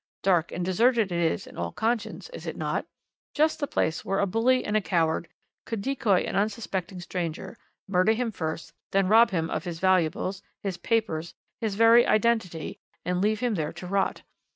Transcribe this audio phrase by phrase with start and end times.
[0.23, 2.87] Dark and deserted it is in all conscience, is it not?
[3.35, 5.27] Just the place where a bully and a coward
[5.69, 10.77] would decoy an unsuspecting stranger, murder him first, then rob him of his valuables, his
[10.77, 14.23] papers, his very identity, and leave him there to rot.